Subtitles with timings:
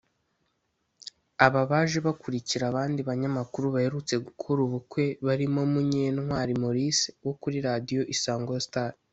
[1.45, 8.53] Aba baje bakurikira abandi banyamakuru baherutse gukora ubukwe barimo Munyentwari Maurice wo kuri Radio Isango
[8.65, 8.91] Star